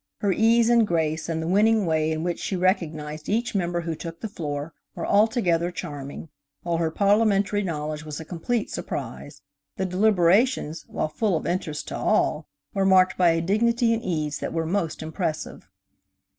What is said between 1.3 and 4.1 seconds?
the winning way in which she recognized each member who